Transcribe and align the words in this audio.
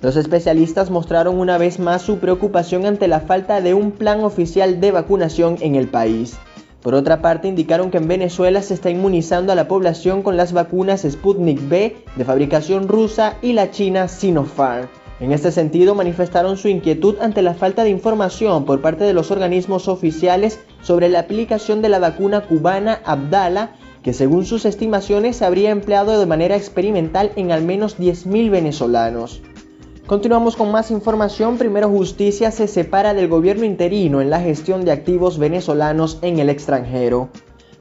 Los 0.02 0.18
especialistas 0.18 0.90
mostraron 0.90 1.40
una 1.40 1.58
vez 1.58 1.80
más 1.80 2.02
su 2.02 2.18
preocupación 2.18 2.86
ante 2.86 3.08
la 3.08 3.22
falta 3.22 3.62
de 3.62 3.74
un 3.74 3.92
plan 3.92 4.26
oficial 4.26 4.82
de 4.82 4.92
vacunación 4.92 5.56
en 5.62 5.76
el 5.76 5.88
país. 5.88 6.38
Por 6.84 6.96
otra 6.96 7.22
parte, 7.22 7.48
indicaron 7.48 7.92
que 7.92 7.98
en 7.98 8.10
Venezuela 8.10 8.62
se 8.62 8.74
está 8.74 8.90
inmunizando 8.90 9.54
a 9.54 9.56
la 9.56 9.70
población 9.70 10.22
con 10.22 10.36
las 10.36 10.52
vacunas 10.52 11.08
Sputnik 11.10 11.70
B 11.70 11.96
de 12.18 12.26
fabricación 12.26 12.90
rusa 12.90 13.38
y 13.42 13.54
la 13.54 13.72
china 13.72 14.10
Sinopharm. 14.10 14.90
En 15.22 15.32
este 15.32 15.54
sentido, 15.54 15.96
manifestaron 15.96 16.58
su 16.58 16.68
inquietud 16.68 17.16
ante 17.22 17.42
la 17.42 17.54
falta 17.54 17.86
de 17.86 17.90
información 17.90 18.66
por 18.66 18.82
parte 18.82 19.06
de 19.06 19.14
los 19.14 19.32
organismos 19.32 19.88
oficiales 19.88 20.60
sobre 20.82 21.08
la 21.08 21.20
aplicación 21.20 21.82
de 21.82 21.88
la 21.88 22.00
vacuna 22.00 22.42
cubana 22.42 23.00
Abdala, 23.06 23.76
que 24.04 24.12
según 24.12 24.46
sus 24.46 24.66
estimaciones 24.66 25.38
se 25.38 25.46
habría 25.46 25.70
empleado 25.70 26.20
de 26.20 26.26
manera 26.26 26.58
experimental 26.58 27.32
en 27.38 27.54
al 27.54 27.64
menos 27.64 27.98
10.000 27.98 28.52
venezolanos. 28.52 29.42
Continuamos 30.08 30.58
con 30.58 30.70
más 30.70 30.92
información. 30.92 31.58
Primero 31.58 31.90
Justicia 31.90 32.52
se 32.52 32.68
separa 32.68 33.14
del 33.14 33.30
gobierno 33.30 33.64
interino 33.64 34.20
en 34.20 34.30
la 34.30 34.42
gestión 34.42 34.84
de 34.84 34.92
activos 34.92 35.38
venezolanos 35.38 36.20
en 36.22 36.40
el 36.40 36.50
extranjero. 36.50 37.30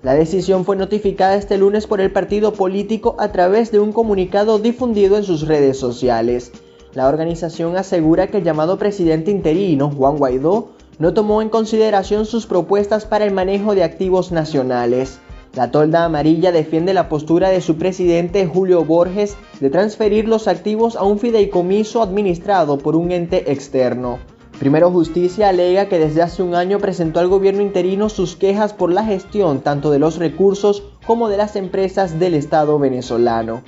La 0.05 0.15
decisión 0.15 0.65
fue 0.65 0.77
notificada 0.77 1.35
este 1.35 1.59
lunes 1.59 1.89
por 1.89 2.01
el 2.01 2.13
partido 2.13 2.53
político 2.53 3.17
a 3.19 3.33
través 3.33 3.73
de 3.73 3.81
un 3.81 3.93
comunicado 3.93 4.61
difundido 4.61 5.17
en 5.17 5.25
sus 5.25 5.49
redes 5.49 5.79
sociales. 5.81 6.53
La 6.95 7.09
organización 7.09 7.77
asegura 7.77 8.29
que 8.29 8.39
el 8.39 8.45
llamado 8.45 8.79
presidente 8.79 9.33
interino, 9.33 9.91
Juan 9.91 10.17
Guaidó, 10.17 10.69
no 11.01 11.15
tomó 11.15 11.43
en 11.43 11.49
consideración 11.49 12.25
sus 12.25 12.47
propuestas 12.47 13.05
para 13.05 13.25
el 13.25 13.33
manejo 13.33 13.75
de 13.75 13.83
activos 13.83 14.31
nacionales. 14.31 15.19
La 15.55 15.71
tolda 15.71 16.07
amarilla 16.07 16.51
defiende 16.51 16.95
la 16.95 17.11
postura 17.11 17.51
de 17.51 17.61
su 17.61 17.77
presidente 17.77 18.47
Julio 18.47 18.87
Borges 18.87 19.37
de 19.61 19.69
transferir 19.69 20.27
los 20.27 20.49
activos 20.49 20.97
a 20.97 21.03
un 21.03 21.19
fideicomiso 21.19 22.01
administrado 22.01 22.79
por 22.79 22.97
un 22.97 23.13
ente 23.13 23.53
externo. 23.53 24.19
Primero 24.59 24.91
Justicia 24.91 25.51
alega 25.51 25.89
que 25.89 25.99
desde 25.99 26.23
hace 26.23 26.43
un 26.43 26.55
año 26.55 26.79
presentó 26.79 27.21
al 27.21 27.29
gobierno 27.29 27.61
interino 27.61 28.09
sus 28.09 28.35
quejas 28.35 28.73
por 28.73 28.91
la 28.91 29.05
gestión 29.05 29.61
tanto 29.61 29.91
de 29.91 29.99
los 29.99 30.17
recursos 30.17 30.85
como 31.07 31.29
de 31.29 31.37
las 31.37 31.55
empresas 31.57 32.19
del 32.19 32.33
Estado 32.33 32.79
venezolano. 32.79 33.63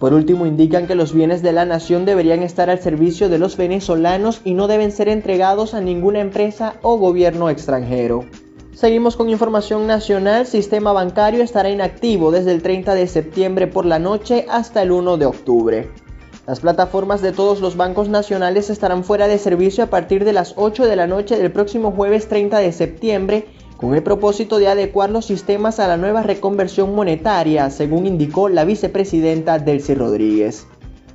Por 0.00 0.12
último, 0.12 0.44
indican 0.44 0.86
que 0.86 0.96
los 0.96 1.14
bienes 1.14 1.40
de 1.42 1.52
la 1.52 1.64
nación 1.64 2.04
deberían 2.04 2.42
estar 2.42 2.68
al 2.68 2.80
servicio 2.80 3.30
de 3.30 3.38
los 3.38 3.56
venezolanos 3.56 4.42
y 4.44 4.52
no 4.52 4.66
deben 4.66 4.92
ser 4.92 5.08
entregados 5.08 5.72
a 5.72 5.80
ninguna 5.80 6.20
empresa 6.20 6.74
o 6.82 6.98
gobierno 6.98 7.48
extranjero. 7.48 8.24
Seguimos 8.74 9.16
con 9.16 9.28
información 9.28 9.86
nacional. 9.86 10.46
Sistema 10.46 10.92
bancario 10.92 11.42
estará 11.42 11.68
inactivo 11.68 12.30
desde 12.30 12.52
el 12.52 12.62
30 12.62 12.94
de 12.94 13.06
septiembre 13.06 13.66
por 13.66 13.84
la 13.84 13.98
noche 13.98 14.46
hasta 14.48 14.82
el 14.82 14.92
1 14.92 15.18
de 15.18 15.26
octubre. 15.26 15.90
Las 16.46 16.60
plataformas 16.60 17.20
de 17.20 17.32
todos 17.32 17.60
los 17.60 17.76
bancos 17.76 18.08
nacionales 18.08 18.70
estarán 18.70 19.04
fuera 19.04 19.28
de 19.28 19.38
servicio 19.38 19.84
a 19.84 19.88
partir 19.88 20.24
de 20.24 20.32
las 20.32 20.54
8 20.56 20.86
de 20.86 20.96
la 20.96 21.06
noche 21.06 21.36
del 21.36 21.52
próximo 21.52 21.92
jueves 21.92 22.28
30 22.28 22.58
de 22.58 22.72
septiembre 22.72 23.46
con 23.76 23.94
el 23.94 24.02
propósito 24.02 24.58
de 24.58 24.68
adecuar 24.68 25.10
los 25.10 25.26
sistemas 25.26 25.78
a 25.78 25.86
la 25.86 25.98
nueva 25.98 26.22
reconversión 26.22 26.94
monetaria, 26.94 27.68
según 27.68 28.06
indicó 28.06 28.48
la 28.48 28.64
vicepresidenta 28.64 29.58
Delcy 29.58 29.94
Rodríguez. 29.94 30.66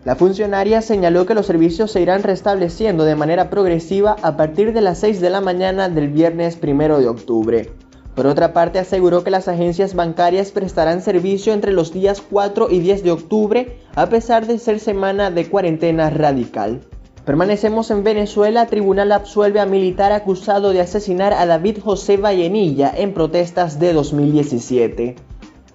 La 0.07 0.15
funcionaria 0.15 0.81
señaló 0.81 1.25
que 1.25 1.33
los 1.33 1.47
servicios 1.47 1.91
se 1.91 1.99
irán 1.99 2.23
restableciendo 2.23 3.03
de 3.03 3.17
manera 3.17 3.49
progresiva 3.49 4.15
a 4.21 4.37
partir 4.37 4.71
de 4.71 4.79
las 4.79 4.99
6 4.99 5.19
de 5.19 5.29
la 5.29 5.41
mañana 5.41 5.89
del 5.89 6.07
viernes 6.07 6.57
1 6.63 6.99
de 6.99 7.09
octubre. 7.09 7.71
Por 8.15 8.25
otra 8.25 8.53
parte, 8.53 8.79
aseguró 8.79 9.25
que 9.25 9.31
las 9.31 9.49
agencias 9.49 9.95
bancarias 9.95 10.53
prestarán 10.53 11.01
servicio 11.01 11.51
entre 11.51 11.73
los 11.73 11.91
días 11.91 12.21
4 12.21 12.69
y 12.71 12.79
10 12.79 13.03
de 13.03 13.11
octubre, 13.11 13.79
a 13.95 14.07
pesar 14.07 14.47
de 14.47 14.59
ser 14.59 14.79
semana 14.79 15.29
de 15.29 15.49
cuarentena 15.49 16.09
radical. 16.09 16.79
Permanecemos 17.25 17.91
en 17.91 18.05
Venezuela. 18.05 18.65
Tribunal 18.67 19.11
absuelve 19.11 19.59
a 19.59 19.65
militar 19.65 20.13
acusado 20.13 20.71
de 20.71 20.79
asesinar 20.79 21.33
a 21.33 21.45
David 21.45 21.79
José 21.83 22.15
Vallenilla 22.15 22.93
en 22.95 23.13
protestas 23.13 23.77
de 23.77 23.91
2017. 23.91 25.15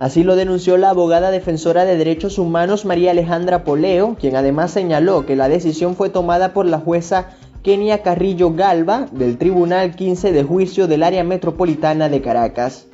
Así 0.02 0.24
lo 0.24 0.34
denunció 0.34 0.78
la 0.78 0.90
abogada 0.90 1.30
defensora 1.30 1.84
de 1.84 1.96
derechos 1.96 2.36
humanos 2.36 2.84
María 2.84 3.12
Alejandra 3.12 3.62
Poleo, 3.62 4.16
quien 4.18 4.34
además 4.34 4.72
señaló 4.72 5.26
que 5.26 5.36
la 5.36 5.48
decisión 5.48 5.94
fue 5.94 6.10
tomada 6.10 6.52
por 6.52 6.66
la 6.66 6.80
jueza 6.80 7.28
Kenia 7.62 8.02
Carrillo 8.02 8.52
Galva 8.52 9.06
del 9.12 9.38
Tribunal 9.38 9.94
15 9.94 10.32
de 10.32 10.42
Juicio 10.42 10.88
del 10.88 11.04
Área 11.04 11.22
Metropolitana 11.22 12.08
de 12.08 12.20
Caracas. 12.20 12.86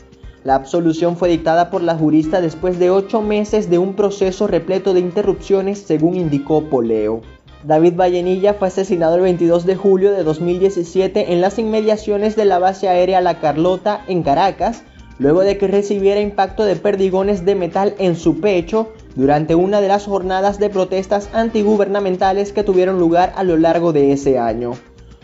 La 0.44 0.54
absolución 0.54 1.16
fue 1.16 1.30
dictada 1.30 1.70
por 1.70 1.82
la 1.82 1.96
jurista 1.96 2.42
después 2.42 2.78
de 2.78 2.90
ocho 2.90 3.22
meses 3.22 3.70
de 3.70 3.78
un 3.78 3.94
proceso 3.94 4.46
repleto 4.46 4.92
de 4.92 5.00
interrupciones, 5.00 5.78
según 5.78 6.14
indicó 6.14 6.64
Poleo. 6.64 7.22
David 7.64 7.94
Vallenilla 7.96 8.52
fue 8.52 8.68
asesinado 8.68 9.14
el 9.14 9.22
22 9.22 9.64
de 9.64 9.76
julio 9.76 10.12
de 10.12 10.24
2017 10.24 11.32
en 11.32 11.40
las 11.40 11.58
inmediaciones 11.58 12.36
de 12.36 12.44
la 12.44 12.58
base 12.58 12.86
aérea 12.86 13.22
La 13.22 13.40
Carlota, 13.40 14.04
en 14.08 14.22
Caracas, 14.22 14.82
luego 15.18 15.40
de 15.40 15.58
que 15.58 15.66
recibiera 15.66 16.20
impacto 16.20 16.64
de 16.64 16.76
perdigones 16.76 17.44
de 17.44 17.54
metal 17.54 17.94
en 17.98 18.16
su 18.16 18.40
pecho 18.40 18.92
durante 19.14 19.54
una 19.54 19.80
de 19.80 19.88
las 19.88 20.06
jornadas 20.06 20.58
de 20.58 20.70
protestas 20.70 21.28
antigubernamentales 21.32 22.52
que 22.52 22.64
tuvieron 22.64 22.98
lugar 22.98 23.32
a 23.36 23.44
lo 23.44 23.56
largo 23.56 23.92
de 23.92 24.12
ese 24.12 24.38
año. 24.38 24.72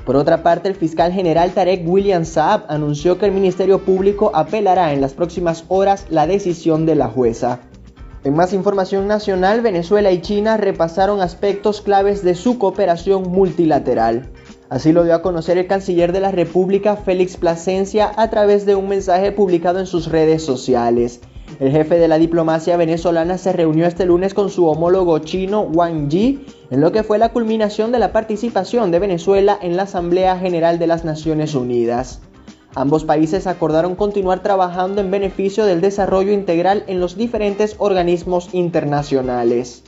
Por 0.05 0.17
otra 0.17 0.43
parte, 0.43 0.69
el 0.69 0.75
fiscal 0.75 1.13
general 1.13 1.53
Tarek 1.53 1.89
William 1.89 2.25
Saab 2.25 2.65
anunció 2.69 3.17
que 3.17 3.27
el 3.27 3.33
Ministerio 3.33 3.85
Público 3.85 4.31
apelará 4.35 4.93
en 4.93 5.01
las 5.01 5.15
próximas 5.15 5.65
horas 5.69 6.07
la 6.11 6.27
decisión 6.27 6.85
de 6.85 6.95
la 6.95 7.09
jueza. 7.09 7.61
En 8.23 8.35
más 8.35 8.53
información 8.53 9.07
nacional, 9.07 9.61
Venezuela 9.61 10.11
y 10.11 10.21
China 10.21 10.57
repasaron 10.57 11.21
aspectos 11.21 11.81
claves 11.81 12.23
de 12.23 12.35
su 12.35 12.59
cooperación 12.59 13.31
multilateral. 13.31 14.31
Así 14.75 14.91
lo 14.91 15.05
dio 15.05 15.15
a 15.15 15.23
conocer 15.23 15.57
el 15.57 15.69
canciller 15.69 16.11
de 16.11 16.19
la 16.19 16.33
República, 16.33 16.97
Félix 16.97 17.37
Plasencia, 17.37 18.11
a 18.17 18.29
través 18.29 18.67
de 18.67 18.75
un 18.75 18.89
mensaje 18.89 19.31
publicado 19.31 19.79
en 19.79 19.87
sus 19.87 20.09
redes 20.09 20.43
sociales. 20.43 21.21
El 21.61 21.71
jefe 21.71 21.97
de 21.97 22.09
la 22.09 22.19
diplomacia 22.19 22.77
venezolana 22.77 23.39
se 23.39 23.53
reunió 23.53 23.87
este 23.87 24.05
lunes 24.05 24.35
con 24.35 24.51
su 24.51 24.67
homólogo 24.67 25.17
chino 25.21 25.61
Wang 25.61 26.09
Yi, 26.09 26.45
en 26.73 26.81
lo 26.81 26.91
que 26.91 27.05
fue 27.05 27.19
la 27.19 27.29
culminación 27.29 27.93
de 27.93 28.01
la 28.01 28.11
participación 28.11 28.91
de 28.91 28.99
Venezuela 28.99 29.57
en 29.63 29.77
la 29.77 29.85
Asamblea 29.85 30.37
General 30.41 30.81
de 30.81 30.89
las 30.89 31.05
Naciones 31.05 31.55
Unidas. 31.55 32.21
Ambos 32.75 33.05
países 33.05 33.47
acordaron 33.47 33.95
continuar 33.95 34.43
trabajando 34.43 35.01
en 35.01 35.13
beneficio 35.13 35.67
del 35.67 35.83
desarrollo 35.83 36.33
integral 36.33 36.83
en 36.89 36.99
los 36.99 37.17
diferentes 37.17 37.77
organismos 37.79 38.53
internacionales. 38.53 39.85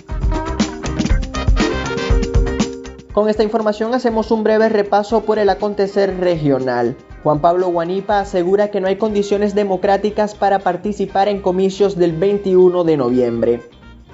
Con 3.17 3.31
esta 3.31 3.43
información 3.43 3.95
hacemos 3.95 4.31
un 4.31 4.45
breve 4.45 4.69
repaso 4.69 5.23
por 5.23 5.39
el 5.39 5.49
acontecer 5.49 6.19
regional. 6.21 6.99
Juan 7.23 7.41
Pablo 7.41 7.69
Guanipa 7.69 8.21
asegura 8.21 8.71
que 8.71 8.79
no 8.79 8.89
hay 8.89 8.97
condiciones 8.97 9.55
democráticas 9.55 10.35
para 10.35 10.59
participar 10.59 11.27
en 11.29 11.41
comicios 11.41 11.97
del 11.97 12.13
21 12.13 12.85
de 12.85 12.97
noviembre. 12.99 13.63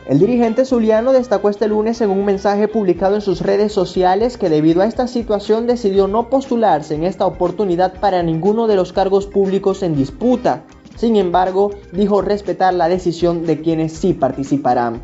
El 0.07 0.21
dirigente 0.21 0.65
zuliano 0.65 1.13
destacó 1.13 1.49
este 1.49 1.67
lunes 1.67 2.01
en 2.01 2.11
un 2.11 2.25
mensaje 2.25 2.69
publicado 2.69 3.17
en 3.17 3.23
sus 3.23 3.41
redes 3.41 3.73
sociales 3.73 4.39
que 4.39 4.49
debido 4.49 4.83
a 4.83 4.87
esta 4.87 5.09
situación 5.09 5.67
decidió 5.67 6.07
no 6.07 6.31
postularse 6.31 6.95
en 6.95 7.03
esta 7.03 7.27
oportunidad 7.27 7.95
para 7.95 8.23
ninguno 8.23 8.69
de 8.69 8.77
los 8.77 8.93
cargos 8.93 9.27
públicos 9.27 9.83
en 9.83 9.97
disputa. 9.97 10.63
Sin 10.95 11.17
embargo, 11.17 11.73
dijo 11.91 12.23
respetar 12.23 12.73
la 12.73 12.89
decisión 12.89 13.47
de 13.47 13.63
quienes 13.63 13.95
sí 13.95 14.13
participarán. 14.15 15.03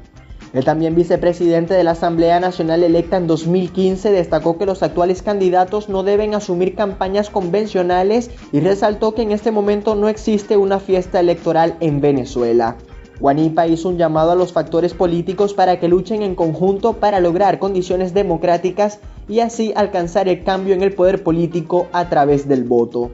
El 0.55 0.65
también 0.65 0.95
vicepresidente 0.95 1.75
de 1.75 1.85
la 1.85 1.91
Asamblea 1.91 2.41
Nacional 2.41 2.83
electa 2.83 3.19
en 3.19 3.27
2015 3.27 4.11
destacó 4.11 4.57
que 4.57 4.65
los 4.65 4.83
actuales 4.83 5.23
candidatos 5.23 5.91
no 5.91 6.03
deben 6.03 6.35
asumir 6.35 6.75
campañas 6.75 7.29
convencionales 7.29 8.31
y 8.51 8.61
resaltó 8.61 9.15
que 9.15 9.23
en 9.23 9.33
este 9.33 9.51
momento 9.51 9.95
no 9.95 10.09
existe 10.09 10.57
una 10.57 10.81
fiesta 10.81 11.21
electoral 11.21 11.77
en 11.81 12.01
Venezuela. 12.01 12.77
Guanipa 13.21 13.67
hizo 13.67 13.91
un 13.91 13.99
llamado 13.99 14.31
a 14.31 14.37
los 14.37 14.53
factores 14.53 14.95
políticos 14.95 15.53
para 15.53 15.81
que 15.81 15.89
luchen 15.89 16.23
en 16.23 16.35
conjunto 16.35 16.95
para 16.95 17.21
lograr 17.21 17.59
condiciones 17.59 18.15
democráticas 18.15 19.01
y 19.29 19.41
así 19.41 19.75
alcanzar 19.77 20.29
el 20.29 20.45
cambio 20.45 20.75
en 20.75 20.83
el 20.83 20.95
poder 20.95 21.23
político 21.23 21.89
a 21.93 22.09
través 22.09 22.49
del 22.49 22.65
voto. 22.65 23.11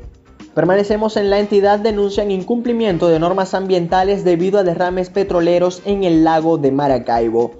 Permanecemos 0.55 1.17
en 1.17 1.31
la 1.31 1.41
entidad 1.41 1.81
denuncian 1.81 2.31
incumplimiento 2.31 3.09
de 3.09 3.19
normas 3.19 3.55
ambientales 3.55 4.23
debido 4.23 4.61
a 4.61 4.63
derrames 4.63 5.11
petroleros 5.11 5.83
en 5.85 6.05
el 6.05 6.23
lago 6.23 6.59
de 6.59 6.71
Maracaibo. 6.71 7.51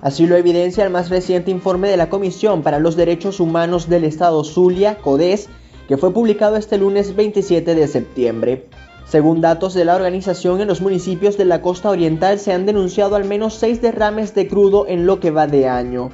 Así 0.00 0.24
lo 0.24 0.36
evidencia 0.36 0.84
el 0.84 0.90
más 0.90 1.10
reciente 1.10 1.50
informe 1.50 1.88
de 1.88 1.96
la 1.96 2.08
Comisión 2.08 2.62
para 2.62 2.78
los 2.78 2.94
Derechos 2.94 3.40
Humanos 3.40 3.88
del 3.88 4.04
Estado 4.04 4.44
Zulia, 4.44 4.98
CODES, 4.98 5.48
que 5.88 5.96
fue 5.96 6.14
publicado 6.14 6.56
este 6.56 6.78
lunes 6.78 7.16
27 7.16 7.74
de 7.74 7.88
septiembre. 7.88 8.66
Según 9.04 9.40
datos 9.40 9.74
de 9.74 9.84
la 9.84 9.96
organización, 9.96 10.60
en 10.60 10.68
los 10.68 10.80
municipios 10.80 11.36
de 11.38 11.46
la 11.46 11.60
costa 11.60 11.90
oriental 11.90 12.38
se 12.38 12.52
han 12.52 12.66
denunciado 12.66 13.16
al 13.16 13.24
menos 13.24 13.54
seis 13.54 13.82
derrames 13.82 14.34
de 14.34 14.46
crudo 14.46 14.86
en 14.86 15.06
lo 15.06 15.18
que 15.18 15.32
va 15.32 15.48
de 15.48 15.66
año. 15.66 16.10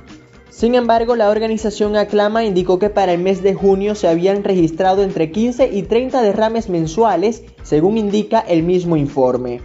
Sin 0.56 0.77
embargo, 0.77 1.17
la 1.17 1.31
organización 1.31 1.97
Aclama 1.97 2.45
indicó 2.45 2.79
que 2.79 2.89
para 2.89 3.12
el 3.12 3.21
mes 3.21 3.43
de 3.43 3.55
junio 3.55 3.97
se 3.97 4.06
habían 4.06 4.45
registrado 4.45 5.03
entre 5.03 5.33
15 5.33 5.71
y 5.73 5.83
30 5.83 6.23
derrames 6.23 6.69
mensuales, 6.69 7.43
según 7.65 7.99
indica 7.99 8.39
el 8.39 8.62
mismo 8.62 8.97
informe. 8.97 9.61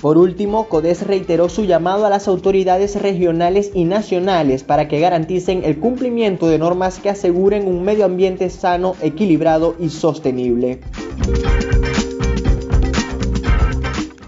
Por 0.00 0.18
último, 0.18 0.68
CODES 0.68 1.06
reiteró 1.06 1.48
su 1.48 1.64
llamado 1.64 2.06
a 2.06 2.10
las 2.10 2.26
autoridades 2.26 3.00
regionales 3.00 3.70
y 3.72 3.84
nacionales 3.84 4.64
para 4.64 4.88
que 4.88 4.98
garanticen 4.98 5.62
el 5.62 5.78
cumplimiento 5.78 6.48
de 6.48 6.58
normas 6.58 6.98
que 6.98 7.10
aseguren 7.10 7.68
un 7.68 7.84
medio 7.84 8.04
ambiente 8.04 8.50
sano, 8.50 8.96
equilibrado 9.00 9.76
y 9.78 9.90
sostenible. 9.90 10.80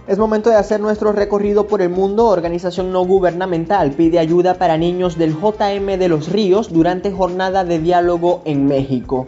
Es 0.07 0.19
momento 0.19 0.51
de 0.51 0.57
hacer 0.57 0.81
nuestro 0.81 1.13
recorrido 1.13 1.67
por 1.67 1.81
el 1.81 1.89
mundo. 1.89 2.27
Organización 2.27 2.93
no 2.93 3.07
gubernamental 3.07 3.93
pide 3.93 4.19
ayuda 4.19 4.53
para 4.53 4.77
niños 4.77 5.17
del 5.17 5.35
JM 5.35 5.99
de 5.99 6.09
los 6.09 6.31
Ríos 6.31 6.71
durante 6.71 7.11
jornada 7.11 7.65
de 7.65 7.79
diálogo 7.79 8.43
en 8.45 8.67
México. 8.67 9.25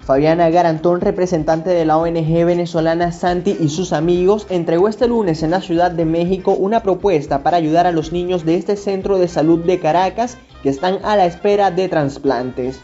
Fabiana 0.00 0.50
Garantón, 0.50 1.00
representante 1.00 1.70
de 1.70 1.86
la 1.86 1.96
ONG 1.96 2.44
venezolana 2.44 3.10
Santi 3.10 3.56
y 3.58 3.70
sus 3.70 3.94
amigos, 3.94 4.46
entregó 4.50 4.88
este 4.88 5.08
lunes 5.08 5.42
en 5.42 5.50
la 5.50 5.62
Ciudad 5.62 5.90
de 5.90 6.04
México 6.04 6.52
una 6.52 6.82
propuesta 6.82 7.42
para 7.42 7.56
ayudar 7.56 7.86
a 7.86 7.92
los 7.92 8.12
niños 8.12 8.44
de 8.44 8.56
este 8.56 8.76
centro 8.76 9.16
de 9.16 9.28
salud 9.28 9.64
de 9.64 9.80
Caracas 9.80 10.36
que 10.62 10.68
están 10.68 10.98
a 11.04 11.16
la 11.16 11.24
espera 11.24 11.70
de 11.70 11.88
trasplantes. 11.88 12.80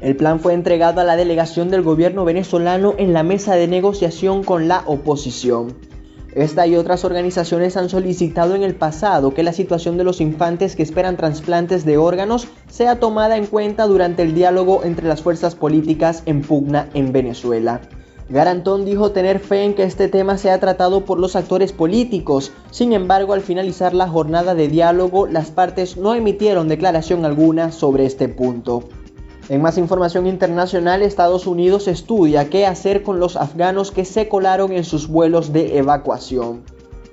El 0.00 0.14
plan 0.14 0.38
fue 0.38 0.54
entregado 0.54 1.00
a 1.00 1.04
la 1.04 1.16
delegación 1.16 1.70
del 1.70 1.82
gobierno 1.82 2.24
venezolano 2.24 2.94
en 2.98 3.12
la 3.12 3.24
mesa 3.24 3.56
de 3.56 3.66
negociación 3.66 4.44
con 4.44 4.68
la 4.68 4.84
oposición. 4.86 5.74
Esta 6.34 6.66
y 6.66 6.74
otras 6.74 7.04
organizaciones 7.04 7.76
han 7.76 7.88
solicitado 7.88 8.56
en 8.56 8.64
el 8.64 8.74
pasado 8.74 9.32
que 9.32 9.44
la 9.44 9.52
situación 9.52 9.96
de 9.96 10.02
los 10.02 10.20
infantes 10.20 10.74
que 10.74 10.82
esperan 10.82 11.16
trasplantes 11.16 11.84
de 11.84 11.96
órganos 11.96 12.48
sea 12.68 12.98
tomada 12.98 13.36
en 13.36 13.46
cuenta 13.46 13.86
durante 13.86 14.22
el 14.22 14.34
diálogo 14.34 14.82
entre 14.82 15.06
las 15.06 15.22
fuerzas 15.22 15.54
políticas 15.54 16.24
en 16.26 16.42
pugna 16.42 16.88
en 16.92 17.12
Venezuela. 17.12 17.82
Garantón 18.28 18.84
dijo 18.84 19.12
tener 19.12 19.38
fe 19.38 19.62
en 19.62 19.74
que 19.74 19.84
este 19.84 20.08
tema 20.08 20.36
sea 20.36 20.58
tratado 20.58 21.04
por 21.04 21.20
los 21.20 21.36
actores 21.36 21.72
políticos, 21.72 22.50
sin 22.72 22.94
embargo 22.94 23.32
al 23.32 23.42
finalizar 23.42 23.94
la 23.94 24.08
jornada 24.08 24.56
de 24.56 24.66
diálogo 24.66 25.28
las 25.28 25.52
partes 25.52 25.96
no 25.96 26.16
emitieron 26.16 26.66
declaración 26.66 27.24
alguna 27.24 27.70
sobre 27.70 28.06
este 28.06 28.28
punto. 28.28 28.82
En 29.50 29.60
más 29.60 29.76
información 29.76 30.26
internacional, 30.26 31.02
Estados 31.02 31.46
Unidos 31.46 31.86
estudia 31.86 32.48
qué 32.48 32.66
hacer 32.66 33.02
con 33.02 33.20
los 33.20 33.36
afganos 33.36 33.90
que 33.90 34.06
se 34.06 34.26
colaron 34.26 34.72
en 34.72 34.84
sus 34.84 35.06
vuelos 35.06 35.52
de 35.52 35.76
evacuación. 35.76 36.62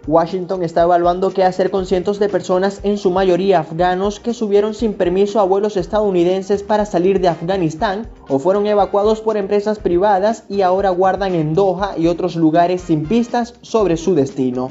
Washington 0.07 0.63
está 0.63 0.83
evaluando 0.83 1.31
qué 1.31 1.43
hacer 1.43 1.69
con 1.71 1.85
cientos 1.85 2.19
de 2.19 2.29
personas, 2.29 2.79
en 2.83 2.97
su 2.97 3.11
mayoría 3.11 3.59
afganos, 3.59 4.21
que 4.21 4.33
subieron 4.33 4.73
sin 4.73 4.93
permiso 4.93 5.41
a 5.41 5.43
vuelos 5.43 5.75
estadounidenses 5.75 6.63
para 6.63 6.85
salir 6.85 7.19
de 7.19 7.27
Afganistán 7.27 8.09
o 8.29 8.39
fueron 8.39 8.65
evacuados 8.65 9.19
por 9.19 9.35
empresas 9.35 9.79
privadas 9.79 10.45
y 10.47 10.61
ahora 10.61 10.89
guardan 10.89 11.35
en 11.35 11.53
Doha 11.53 11.97
y 11.97 12.07
otros 12.07 12.37
lugares 12.37 12.81
sin 12.81 13.05
pistas 13.05 13.55
sobre 13.61 13.97
su 13.97 14.15
destino. 14.15 14.69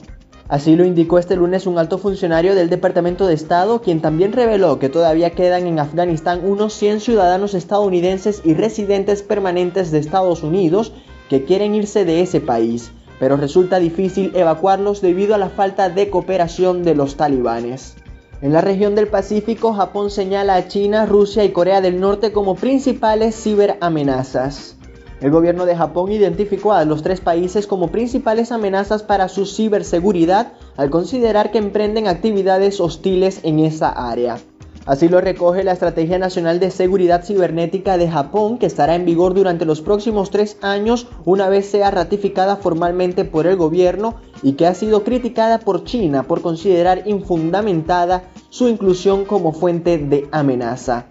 Así 0.50 0.74
lo 0.74 0.84
indicó 0.84 1.20
este 1.20 1.36
lunes 1.36 1.68
un 1.68 1.78
alto 1.78 1.96
funcionario 1.96 2.56
del 2.56 2.68
Departamento 2.68 3.28
de 3.28 3.34
Estado, 3.34 3.80
quien 3.82 4.00
también 4.00 4.32
reveló 4.32 4.80
que 4.80 4.88
todavía 4.88 5.30
quedan 5.30 5.68
en 5.68 5.78
Afganistán 5.78 6.40
unos 6.44 6.72
100 6.72 6.98
ciudadanos 6.98 7.54
estadounidenses 7.54 8.42
y 8.44 8.54
residentes 8.54 9.22
permanentes 9.22 9.92
de 9.92 10.00
Estados 10.00 10.42
Unidos 10.42 10.92
que 11.28 11.44
quieren 11.44 11.76
irse 11.76 12.04
de 12.04 12.22
ese 12.22 12.40
país, 12.40 12.90
pero 13.20 13.36
resulta 13.36 13.78
difícil 13.78 14.32
evacuarlos 14.34 15.00
debido 15.00 15.36
a 15.36 15.38
la 15.38 15.50
falta 15.50 15.88
de 15.88 16.10
cooperación 16.10 16.82
de 16.82 16.96
los 16.96 17.14
talibanes. 17.14 17.94
En 18.42 18.52
la 18.52 18.60
región 18.60 18.96
del 18.96 19.06
Pacífico, 19.06 19.72
Japón 19.72 20.10
señala 20.10 20.56
a 20.56 20.66
China, 20.66 21.06
Rusia 21.06 21.44
y 21.44 21.52
Corea 21.52 21.80
del 21.80 22.00
Norte 22.00 22.32
como 22.32 22.56
principales 22.56 23.40
ciberamenazas. 23.40 24.79
El 25.20 25.30
gobierno 25.30 25.66
de 25.66 25.76
Japón 25.76 26.10
identificó 26.12 26.72
a 26.72 26.84
los 26.84 27.02
tres 27.02 27.20
países 27.20 27.66
como 27.66 27.88
principales 27.88 28.52
amenazas 28.52 29.02
para 29.02 29.28
su 29.28 29.44
ciberseguridad 29.44 30.54
al 30.76 30.88
considerar 30.88 31.50
que 31.50 31.58
emprenden 31.58 32.08
actividades 32.08 32.80
hostiles 32.80 33.40
en 33.42 33.58
esa 33.58 33.90
área. 33.90 34.38
Así 34.86 35.08
lo 35.08 35.20
recoge 35.20 35.62
la 35.62 35.72
Estrategia 35.72 36.18
Nacional 36.18 36.58
de 36.58 36.70
Seguridad 36.70 37.22
Cibernética 37.22 37.98
de 37.98 38.10
Japón, 38.10 38.56
que 38.56 38.64
estará 38.64 38.94
en 38.94 39.04
vigor 39.04 39.34
durante 39.34 39.66
los 39.66 39.82
próximos 39.82 40.30
tres 40.30 40.56
años 40.62 41.06
una 41.26 41.50
vez 41.50 41.66
sea 41.66 41.90
ratificada 41.90 42.56
formalmente 42.56 43.26
por 43.26 43.46
el 43.46 43.56
gobierno 43.56 44.14
y 44.42 44.54
que 44.54 44.66
ha 44.66 44.74
sido 44.74 45.04
criticada 45.04 45.58
por 45.58 45.84
China 45.84 46.22
por 46.22 46.40
considerar 46.40 47.02
infundamentada 47.06 48.24
su 48.48 48.68
inclusión 48.68 49.26
como 49.26 49.52
fuente 49.52 49.98
de 49.98 50.28
amenaza. 50.32 51.06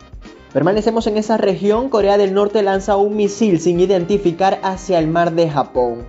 Permanecemos 0.54 1.06
en 1.06 1.18
esa 1.18 1.38
región, 1.38 1.90
Corea 1.90 2.18
del 2.18 2.34
Norte 2.34 2.64
lanza 2.64 2.96
un 2.96 3.16
misil 3.16 3.60
sin 3.60 3.80
identificar 3.80 4.60
hacia 4.64 4.98
el 4.98 5.08
mar 5.08 5.34
de 5.34 5.48
Japón. 5.48 6.08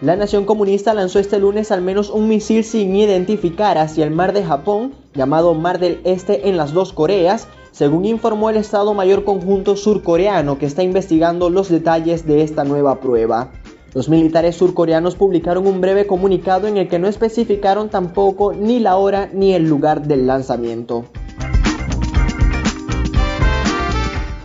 La 0.00 0.14
nación 0.14 0.44
comunista 0.44 0.94
lanzó 0.94 1.18
este 1.18 1.40
lunes 1.40 1.72
al 1.72 1.82
menos 1.82 2.08
un 2.08 2.28
misil 2.28 2.62
sin 2.62 2.94
identificar 2.94 3.78
hacia 3.78 4.04
el 4.04 4.12
mar 4.12 4.32
de 4.32 4.44
Japón, 4.44 4.94
llamado 5.12 5.54
Mar 5.54 5.80
del 5.80 6.00
Este 6.04 6.48
en 6.48 6.56
las 6.56 6.72
dos 6.72 6.92
Coreas, 6.92 7.48
según 7.72 8.04
informó 8.04 8.48
el 8.48 8.58
Estado 8.58 8.94
Mayor 8.94 9.24
Conjunto 9.24 9.74
surcoreano 9.74 10.56
que 10.56 10.66
está 10.66 10.84
investigando 10.84 11.50
los 11.50 11.68
detalles 11.68 12.24
de 12.24 12.44
esta 12.44 12.62
nueva 12.62 13.00
prueba. 13.00 13.50
Los 13.92 14.08
militares 14.08 14.54
surcoreanos 14.54 15.16
publicaron 15.16 15.66
un 15.66 15.80
breve 15.80 16.06
comunicado 16.06 16.68
en 16.68 16.76
el 16.76 16.86
que 16.86 17.00
no 17.00 17.08
especificaron 17.08 17.88
tampoco 17.88 18.52
ni 18.52 18.78
la 18.78 18.96
hora 18.96 19.28
ni 19.32 19.52
el 19.52 19.68
lugar 19.68 20.06
del 20.06 20.28
lanzamiento. 20.28 21.06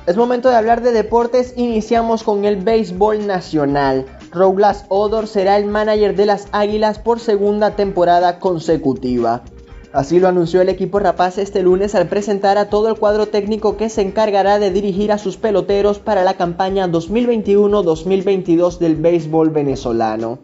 Es 0.08 0.18
momento 0.18 0.50
de 0.50 0.56
hablar 0.56 0.84
de 0.84 0.92
deportes. 0.92 1.56
Iniciamos 1.58 2.22
con 2.22 2.46
el 2.46 2.58
béisbol 2.58 3.26
nacional. 3.26 4.06
Rouglas 4.32 4.86
Odor 4.90 5.26
será 5.26 5.58
el 5.58 5.66
manager 5.66 6.16
de 6.16 6.28
las 6.28 6.48
Águilas 6.52 7.00
por 7.00 7.20
segunda 7.20 7.76
temporada 7.76 8.38
consecutiva. 8.38 9.42
Así 9.94 10.20
lo 10.20 10.28
anunció 10.28 10.62
el 10.62 10.70
equipo 10.70 11.00
rapaz 11.00 11.40
este 11.40 11.64
lunes 11.64 11.96
al 11.96 12.08
presentar 12.08 12.60
a 12.60 12.70
todo 12.70 12.90
el 12.90 13.00
cuadro 13.00 13.30
técnico 13.30 13.78
que 13.78 13.90
se 13.90 14.04
encargará 14.04 14.60
de 14.60 14.70
dirigir 14.70 15.12
a 15.12 15.18
sus 15.18 15.38
peloteros 15.38 15.98
para 15.98 16.24
la 16.24 16.36
campaña 16.36 16.88
2021-2022 16.88 18.78
del 18.78 18.98
béisbol 18.98 19.50
venezolano. 19.50 20.38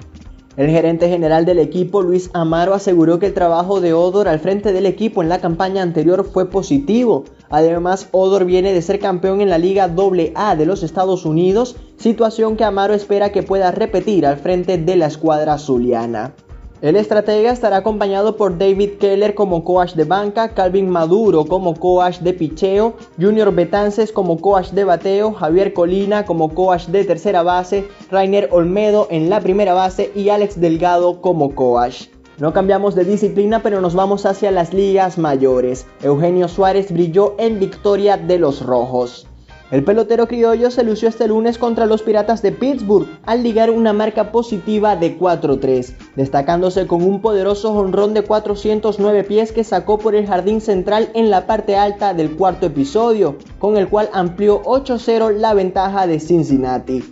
El 0.58 0.70
gerente 0.70 1.08
general 1.08 1.46
del 1.46 1.60
equipo, 1.60 2.02
Luis 2.02 2.30
Amaro, 2.34 2.74
aseguró 2.74 3.20
que 3.20 3.28
el 3.28 3.34
trabajo 3.34 3.80
de 3.80 3.94
Odor 3.94 4.28
al 4.28 4.40
frente 4.40 4.74
del 4.74 4.86
equipo 4.86 5.24
en 5.24 5.30
la 5.30 5.40
campaña 5.40 5.82
anterior 5.82 6.26
fue 6.26 6.50
positivo. 6.50 7.24
Además, 7.50 8.10
Odor 8.12 8.44
viene 8.44 8.74
de 8.74 8.82
ser 8.82 9.00
campeón 9.00 9.40
en 9.40 9.50
la 9.50 9.58
Liga 9.58 9.86
AA 9.86 10.56
de 10.58 10.66
los 10.66 10.84
Estados 10.84 11.26
Unidos, 11.26 11.78
situación 11.96 12.58
que 12.58 12.66
Amaro 12.66 12.94
espera 12.94 13.32
que 13.32 13.44
pueda 13.44 13.72
repetir 13.72 14.26
al 14.26 14.38
frente 14.38 14.78
de 14.78 14.96
la 14.98 15.06
escuadra 15.06 15.58
zuliana. 15.58 16.34
El 16.82 16.96
estratega 16.96 17.52
estará 17.52 17.78
acompañado 17.78 18.38
por 18.38 18.58
David 18.58 18.94
Keller 19.00 19.36
como 19.36 19.64
coach 19.64 19.94
de 19.94 20.04
banca, 20.04 20.56
Calvin 20.56 20.90
Maduro 20.90 21.46
como 21.46 21.76
coach 21.76 22.18
de 22.22 22.34
picheo, 22.34 22.96
Junior 23.20 23.54
Betances 23.54 24.12
como 24.12 24.40
coach 24.40 24.72
de 24.72 24.84
bateo, 24.84 25.32
Javier 25.32 25.74
Colina 25.74 26.26
como 26.26 26.56
coach 26.56 26.88
de 26.88 27.06
tercera 27.06 27.44
base, 27.44 27.88
Rainer 28.10 28.50
Olmedo 28.52 29.08
en 29.12 29.30
la 29.30 29.42
primera 29.42 29.76
base 29.76 30.12
y 30.16 30.30
Alex 30.30 30.60
Delgado 30.60 31.22
como 31.22 31.54
coach. 31.54 32.08
No 32.40 32.52
cambiamos 32.52 32.96
de 32.96 33.06
disciplina, 33.06 33.62
pero 33.62 33.80
nos 33.80 33.94
vamos 33.94 34.26
hacia 34.26 34.50
las 34.50 34.74
ligas 34.74 35.20
mayores. 35.20 35.86
Eugenio 36.02 36.48
Suárez 36.48 36.92
brilló 36.92 37.36
en 37.38 37.60
victoria 37.60 38.18
de 38.18 38.40
los 38.40 38.66
Rojos. 38.66 39.28
El 39.72 39.86
pelotero 39.86 40.28
criollo 40.28 40.70
se 40.70 40.84
lució 40.84 41.08
este 41.08 41.30
lunes 41.30 41.58
contra 41.58 41.86
los 41.86 42.02
Piratas 42.02 42.42
de 42.42 42.52
Pittsburgh 42.52 43.08
al 43.26 43.42
ligar 43.42 43.72
una 43.72 43.94
marca 43.94 44.34
positiva 44.34 44.98
de 44.98 45.18
4-3, 45.18 45.94
destacándose 46.18 46.88
con 46.88 47.02
un 47.04 47.22
poderoso 47.22 47.74
jonrón 47.74 48.14
de 48.14 48.22
409 48.22 49.24
pies 49.24 49.54
que 49.54 49.64
sacó 49.64 49.98
por 49.98 50.14
el 50.14 50.28
jardín 50.28 50.60
central 50.60 51.10
en 51.14 51.30
la 51.30 51.48
parte 51.48 51.78
alta 51.78 52.14
del 52.14 52.36
cuarto 52.36 52.66
episodio, 52.66 53.38
con 53.60 53.78
el 53.78 53.88
cual 53.88 54.10
amplió 54.12 54.62
8-0 54.64 55.38
la 55.38 55.54
ventaja 55.54 56.06
de 56.06 56.20
Cincinnati. 56.20 57.06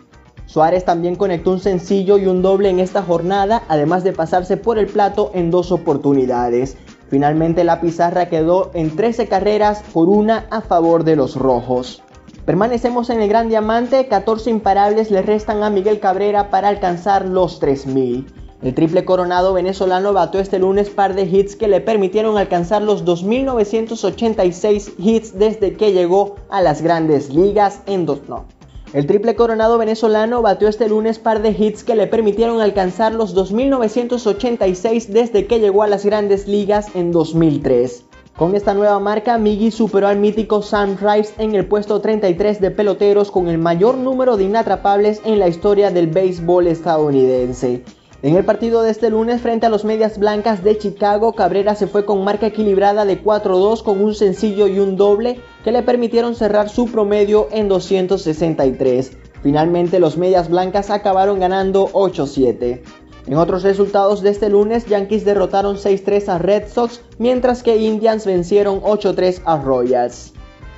Suárez 0.45 0.83
también 0.83 1.15
conectó 1.15 1.51
un 1.51 1.61
sencillo 1.61 2.17
y 2.17 2.25
un 2.25 2.41
doble 2.41 2.69
en 2.69 2.81
esta 2.81 3.01
jornada, 3.01 3.63
además 3.69 4.03
de 4.03 4.11
pasarse 4.11 4.57
por 4.57 4.77
el 4.77 4.87
plato 4.87 5.31
en 5.33 5.49
dos 5.49 5.71
oportunidades. 5.71 6.75
Finalmente 7.07 7.63
la 7.63 7.79
pizarra 7.79 8.27
quedó 8.27 8.69
en 8.73 8.97
13 8.97 9.29
carreras 9.29 9.81
por 9.93 10.09
una 10.09 10.45
a 10.49 10.59
favor 10.59 11.05
de 11.05 11.15
los 11.15 11.37
rojos. 11.37 12.03
Permanecemos 12.49 13.11
en 13.11 13.21
el 13.21 13.29
Gran 13.29 13.47
Diamante, 13.47 14.07
14 14.07 14.49
imparables 14.49 15.11
le 15.11 15.21
restan 15.21 15.61
a 15.61 15.69
Miguel 15.69 15.99
Cabrera 15.99 16.49
para 16.49 16.69
alcanzar 16.69 17.27
los 17.27 17.59
3000. 17.59 18.25
El 18.63 18.73
triple 18.73 19.05
coronado 19.05 19.53
venezolano 19.53 20.13
batió 20.13 20.39
este 20.39 20.57
lunes 20.57 20.89
par 20.89 21.13
de 21.13 21.25
hits 21.25 21.55
que 21.55 21.67
le 21.67 21.79
permitieron 21.79 22.39
alcanzar 22.39 22.81
los 22.81 23.05
2.986 23.05 24.93
hits 24.97 25.37
desde 25.37 25.73
que 25.73 25.93
llegó 25.93 26.37
a 26.49 26.63
las 26.63 26.81
grandes 26.81 27.31
ligas 27.31 27.83
en 27.85 28.07
dos 28.07 28.27
no. 28.27 28.45
El 28.93 29.05
triple 29.05 29.35
coronado 29.35 29.77
venezolano 29.77 30.41
batió 30.41 30.69
este 30.69 30.89
lunes 30.89 31.19
par 31.19 31.43
de 31.43 31.51
hits 31.51 31.83
que 31.83 31.93
le 31.93 32.07
permitieron 32.07 32.61
alcanzar 32.61 33.13
los 33.13 33.35
2.986 33.35 35.05
desde 35.05 35.45
que 35.45 35.59
llegó 35.59 35.83
a 35.83 35.87
las 35.87 36.03
grandes 36.03 36.47
ligas 36.47 36.95
en 36.95 37.11
2003. 37.11 38.08
Con 38.39 38.55
esta 38.55 38.73
nueva 38.73 38.97
marca, 38.99 39.37
Miggy 39.37 39.69
superó 39.69 40.07
al 40.07 40.17
mítico 40.17 40.61
Sam 40.61 40.95
Rice 40.97 41.33
en 41.39 41.55
el 41.55 41.67
puesto 41.67 41.99
33 41.99 42.61
de 42.61 42.71
peloteros 42.71 43.31
con 43.31 43.49
el 43.49 43.57
mayor 43.57 43.97
número 43.97 44.37
de 44.37 44.45
inatrapables 44.45 45.21
en 45.25 45.39
la 45.39 45.49
historia 45.49 45.91
del 45.91 46.07
béisbol 46.07 46.67
estadounidense. 46.67 47.83
En 48.21 48.37
el 48.37 48.45
partido 48.45 48.81
de 48.81 48.91
este 48.91 49.09
lunes 49.09 49.41
frente 49.41 49.65
a 49.65 49.69
los 49.69 49.83
Medias 49.83 50.17
Blancas 50.17 50.63
de 50.63 50.77
Chicago, 50.77 51.33
Cabrera 51.33 51.75
se 51.75 51.87
fue 51.87 52.05
con 52.05 52.23
marca 52.23 52.47
equilibrada 52.47 53.03
de 53.03 53.21
4-2 53.21 53.83
con 53.83 54.01
un 54.01 54.15
sencillo 54.15 54.67
y 54.67 54.79
un 54.79 54.95
doble 54.95 55.41
que 55.65 55.73
le 55.73 55.83
permitieron 55.83 56.33
cerrar 56.33 56.69
su 56.69 56.89
promedio 56.89 57.49
en 57.51 57.67
263. 57.67 59.17
Finalmente 59.43 59.99
los 59.99 60.15
Medias 60.15 60.49
Blancas 60.49 60.89
acabaron 60.89 61.41
ganando 61.41 61.89
8-7. 61.89 62.83
En 63.29 63.37
otros 63.37 63.61
resultados 63.61 64.23
de 64.23 64.31
este 64.31 64.49
lunes, 64.49 64.87
Yankees 64.87 65.23
derrotaron 65.23 65.75
6-3 65.75 66.29
a 66.29 66.39
Red 66.39 66.63
Sox, 66.67 67.01
mientras 67.19 67.61
que 67.61 67.77
Indians 67.77 68.25
vencieron 68.25 68.81
8-3 68.81 69.43
a 69.45 69.57
Royals. 69.57 70.33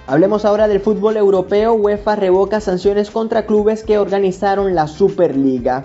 Hablemos 0.05 0.43
ahora 0.43 0.67
del 0.67 0.81
fútbol 0.81 1.15
europeo. 1.15 1.73
UEFA 1.75 2.17
revoca 2.17 2.59
sanciones 2.59 3.09
contra 3.09 3.45
clubes 3.45 3.85
que 3.85 3.97
organizaron 3.97 4.75
la 4.75 4.87
Superliga. 4.87 5.83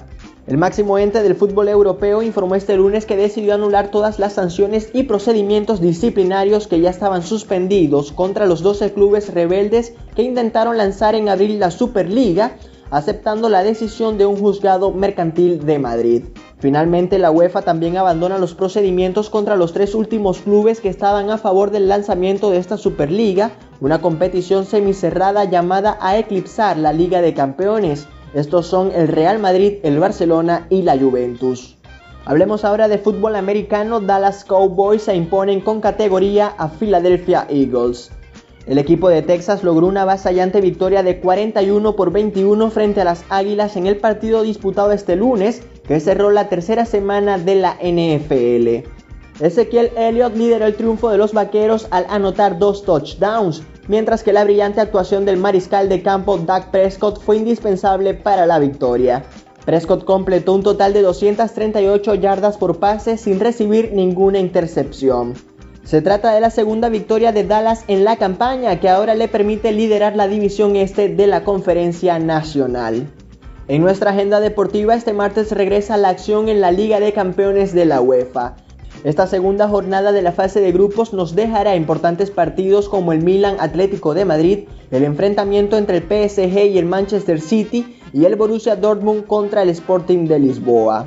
El 0.48 0.58
máximo 0.58 0.98
ente 0.98 1.22
del 1.22 1.36
fútbol 1.36 1.68
europeo 1.68 2.20
informó 2.20 2.56
este 2.56 2.76
lunes 2.76 3.06
que 3.06 3.16
decidió 3.16 3.54
anular 3.54 3.92
todas 3.92 4.18
las 4.18 4.32
sanciones 4.32 4.90
y 4.92 5.04
procedimientos 5.04 5.80
disciplinarios 5.80 6.66
que 6.66 6.80
ya 6.80 6.90
estaban 6.90 7.22
suspendidos 7.22 8.10
contra 8.10 8.44
los 8.44 8.62
12 8.62 8.92
clubes 8.92 9.32
rebeldes 9.32 9.94
que 10.16 10.24
intentaron 10.24 10.76
lanzar 10.76 11.14
en 11.14 11.28
abril 11.28 11.60
la 11.60 11.70
Superliga, 11.70 12.56
aceptando 12.90 13.48
la 13.48 13.62
decisión 13.62 14.18
de 14.18 14.26
un 14.26 14.36
juzgado 14.36 14.90
mercantil 14.90 15.64
de 15.64 15.78
Madrid. 15.78 16.24
Finalmente, 16.58 17.18
la 17.18 17.30
UEFA 17.30 17.62
también 17.62 17.98
abandona 17.98 18.38
los 18.38 18.54
procedimientos 18.54 19.28
contra 19.28 19.56
los 19.56 19.74
tres 19.74 19.94
últimos 19.94 20.40
clubes 20.40 20.80
que 20.80 20.88
estaban 20.88 21.30
a 21.30 21.36
favor 21.36 21.70
del 21.70 21.88
lanzamiento 21.88 22.50
de 22.50 22.56
esta 22.56 22.78
Superliga, 22.78 23.52
una 23.80 24.00
competición 24.00 24.64
semicerrada 24.64 25.44
llamada 25.44 25.98
a 26.00 26.16
eclipsar 26.16 26.78
la 26.78 26.94
Liga 26.94 27.20
de 27.20 27.34
Campeones. 27.34 28.08
Estos 28.32 28.66
son 28.66 28.90
el 28.94 29.08
Real 29.08 29.38
Madrid, 29.38 29.74
el 29.82 29.98
Barcelona 29.98 30.66
y 30.70 30.82
la 30.82 30.98
Juventus. 30.98 31.76
Hablemos 32.24 32.64
ahora 32.64 32.88
de 32.88 32.98
fútbol 32.98 33.36
americano. 33.36 34.00
Dallas 34.00 34.44
Cowboys 34.44 35.02
se 35.02 35.14
imponen 35.14 35.60
con 35.60 35.80
categoría 35.80 36.54
a 36.58 36.68
Philadelphia 36.68 37.46
Eagles. 37.50 38.10
El 38.66 38.78
equipo 38.78 39.08
de 39.08 39.22
Texas 39.22 39.62
logró 39.62 39.86
una 39.86 40.02
avasallante 40.02 40.60
victoria 40.60 41.04
de 41.04 41.20
41 41.20 41.94
por 41.94 42.10
21 42.10 42.68
frente 42.70 43.00
a 43.00 43.04
las 43.04 43.24
Águilas 43.28 43.76
en 43.76 43.86
el 43.86 43.98
partido 43.98 44.42
disputado 44.42 44.90
este 44.90 45.14
lunes, 45.14 45.62
que 45.86 46.00
cerró 46.00 46.30
la 46.30 46.48
tercera 46.48 46.84
semana 46.84 47.38
de 47.38 47.54
la 47.56 47.76
NFL. 47.82 48.88
Ezequiel 49.40 49.90
Elliott 49.96 50.34
lideró 50.34 50.66
el 50.66 50.76
triunfo 50.76 51.10
de 51.10 51.18
los 51.18 51.32
Vaqueros 51.32 51.86
al 51.90 52.06
anotar 52.08 52.58
dos 52.58 52.84
touchdowns, 52.84 53.62
mientras 53.86 54.22
que 54.22 54.32
la 54.32 54.44
brillante 54.44 54.80
actuación 54.80 55.24
del 55.24 55.36
mariscal 55.36 55.88
de 55.88 56.02
campo 56.02 56.38
Doug 56.38 56.70
Prescott 56.70 57.20
fue 57.20 57.36
indispensable 57.36 58.14
para 58.14 58.46
la 58.46 58.58
victoria. 58.58 59.24
Prescott 59.66 60.04
completó 60.04 60.54
un 60.54 60.62
total 60.62 60.92
de 60.92 61.02
238 61.02 62.14
yardas 62.14 62.56
por 62.56 62.78
pase 62.78 63.18
sin 63.18 63.40
recibir 63.40 63.92
ninguna 63.92 64.38
intercepción. 64.38 65.34
Se 65.82 66.02
trata 66.02 66.32
de 66.32 66.40
la 66.40 66.50
segunda 66.50 66.88
victoria 66.88 67.32
de 67.32 67.44
Dallas 67.44 67.84
en 67.88 68.04
la 68.04 68.16
campaña 68.16 68.80
que 68.80 68.88
ahora 68.88 69.14
le 69.14 69.28
permite 69.28 69.70
liderar 69.72 70.16
la 70.16 70.28
división 70.28 70.76
este 70.76 71.08
de 71.08 71.26
la 71.26 71.44
conferencia 71.44 72.18
nacional. 72.18 73.06
En 73.68 73.82
nuestra 73.82 74.12
agenda 74.12 74.38
deportiva 74.38 74.94
este 74.94 75.12
martes 75.12 75.50
regresa 75.50 75.96
la 75.96 76.10
acción 76.10 76.48
en 76.48 76.60
la 76.60 76.70
Liga 76.70 77.00
de 77.00 77.12
Campeones 77.12 77.72
de 77.72 77.84
la 77.84 78.00
UEFA. 78.00 78.54
Esta 79.02 79.26
segunda 79.26 79.68
jornada 79.68 80.12
de 80.12 80.22
la 80.22 80.30
fase 80.30 80.60
de 80.60 80.70
grupos 80.70 81.12
nos 81.12 81.34
dejará 81.34 81.74
importantes 81.74 82.30
partidos 82.30 82.88
como 82.88 83.12
el 83.12 83.24
Milan 83.24 83.56
Atlético 83.58 84.14
de 84.14 84.24
Madrid, 84.24 84.68
el 84.92 85.02
enfrentamiento 85.02 85.78
entre 85.78 85.96
el 85.96 86.04
PSG 86.04 86.66
y 86.66 86.78
el 86.78 86.86
Manchester 86.86 87.40
City 87.40 87.98
y 88.12 88.24
el 88.24 88.36
Borussia 88.36 88.76
Dortmund 88.76 89.26
contra 89.26 89.62
el 89.62 89.70
Sporting 89.70 90.28
de 90.28 90.38
Lisboa. 90.38 91.06